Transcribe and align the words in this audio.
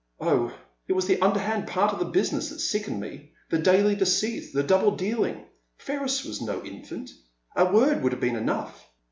Oh, 0.19 0.51
it 0.87 0.93
was 0.93 1.05
the 1.05 1.21
underhand 1.21 1.67
part 1.67 1.93
of 1.93 1.99
the 1.99 2.05
business 2.05 2.49
that 2.49 2.57
sickened 2.57 2.99
me, 2.99 3.33
the 3.51 3.59
daily 3.59 3.93
deceit, 3.93 4.51
the 4.51 4.63
double 4.63 4.95
dealing. 4.95 5.45
Ferris 5.77 6.23
was 6.25 6.41
no 6.41 6.65
infant. 6.65 7.11
A 7.55 7.71
word 7.71 8.01
would 8.01 8.11
have 8.13 8.19
been 8.21 8.35
enough. 8.35 8.89